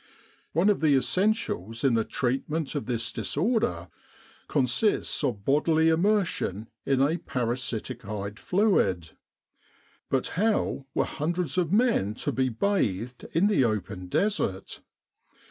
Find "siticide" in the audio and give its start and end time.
7.53-8.39